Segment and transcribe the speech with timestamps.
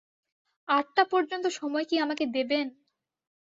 [0.67, 2.67] আটটা পর্যন্ত সময় কি আমাকে দেবেন?